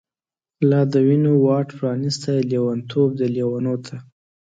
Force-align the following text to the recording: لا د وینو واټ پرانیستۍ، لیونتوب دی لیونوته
لا 0.69 0.79
د 0.91 0.93
وینو 1.07 1.31
واټ 1.45 1.67
پرانیستۍ، 1.79 2.37
لیونتوب 2.51 3.09
دی 3.19 3.27
لیونوته 3.35 3.95